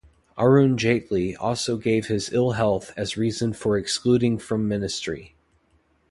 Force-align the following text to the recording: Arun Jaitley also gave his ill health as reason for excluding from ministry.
Arun 0.35 0.77
Jaitley 0.77 1.35
also 1.39 1.77
gave 1.77 2.07
his 2.07 2.33
ill 2.33 2.53
health 2.53 2.91
as 2.97 3.17
reason 3.17 3.53
for 3.53 3.77
excluding 3.77 4.39
from 4.39 4.67
ministry. 4.67 5.35